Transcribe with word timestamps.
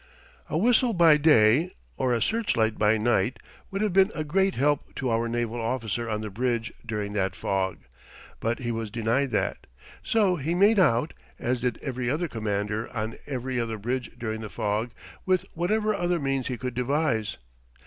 A 0.49 0.57
whistle 0.57 0.93
by 0.93 1.17
day 1.17 1.75
or 1.95 2.11
a 2.11 2.23
search 2.23 2.55
light 2.55 2.79
by 2.79 2.97
night 2.97 3.37
would 3.69 3.83
have 3.83 3.93
been 3.93 4.11
a 4.15 4.23
great 4.23 4.55
help 4.55 4.95
to 4.95 5.11
our 5.11 5.29
naval 5.29 5.61
officer 5.61 6.09
on 6.09 6.21
the 6.21 6.31
bridge 6.31 6.73
during 6.83 7.13
that 7.13 7.35
fog, 7.35 7.77
but 8.39 8.57
he 8.57 8.71
was 8.71 8.89
denied 8.89 9.29
that. 9.29 9.67
So 10.01 10.37
he 10.37 10.55
made 10.55 10.79
out 10.79 11.13
(as 11.37 11.61
did 11.61 11.77
every 11.83 12.09
other 12.09 12.27
commander 12.27 12.89
on 12.91 13.17
every 13.27 13.59
other 13.59 13.77
bridge 13.77 14.09
during 14.17 14.41
the 14.41 14.49
fog) 14.49 14.89
with 15.27 15.45
whatever 15.53 15.93
other 15.93 16.19
means 16.19 16.47
he 16.47 16.57
could 16.57 16.73
devise. 16.73 17.37